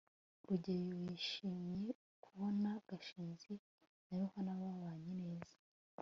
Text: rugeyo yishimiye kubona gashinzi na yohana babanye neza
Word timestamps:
rugeyo 0.47 0.95
yishimiye 1.05 1.89
kubona 2.23 2.69
gashinzi 2.89 3.51
na 4.07 4.13
yohana 4.21 4.51
babanye 4.61 5.11
neza 5.23 5.55